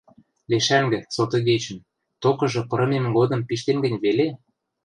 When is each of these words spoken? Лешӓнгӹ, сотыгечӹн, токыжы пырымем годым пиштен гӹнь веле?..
Лешӓнгӹ, 0.49 0.99
сотыгечӹн, 1.15 1.77
токыжы 2.21 2.61
пырымем 2.69 3.05
годым 3.17 3.41
пиштен 3.47 3.77
гӹнь 3.83 3.99
веле?.. 4.03 4.27